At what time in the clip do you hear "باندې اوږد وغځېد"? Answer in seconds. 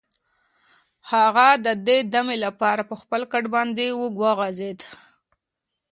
3.55-4.79